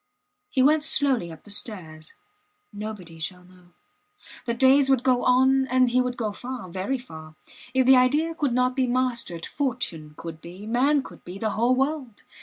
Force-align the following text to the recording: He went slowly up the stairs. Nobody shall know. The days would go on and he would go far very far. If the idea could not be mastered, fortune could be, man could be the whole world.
He 0.49 0.63
went 0.63 0.83
slowly 0.83 1.31
up 1.31 1.43
the 1.43 1.51
stairs. 1.51 2.15
Nobody 2.73 3.19
shall 3.19 3.43
know. 3.43 3.73
The 4.47 4.55
days 4.55 4.89
would 4.89 5.03
go 5.03 5.23
on 5.25 5.67
and 5.67 5.91
he 5.91 6.01
would 6.01 6.17
go 6.17 6.31
far 6.31 6.69
very 6.69 6.97
far. 6.97 7.35
If 7.75 7.85
the 7.85 7.97
idea 7.97 8.33
could 8.33 8.51
not 8.53 8.75
be 8.75 8.87
mastered, 8.87 9.45
fortune 9.45 10.15
could 10.17 10.41
be, 10.41 10.65
man 10.65 11.03
could 11.03 11.23
be 11.23 11.37
the 11.37 11.51
whole 11.51 11.75
world. 11.75 12.23